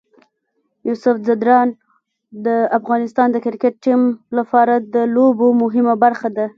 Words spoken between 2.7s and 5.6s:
افغانستان د کرکټ ټیم لپاره د لوبو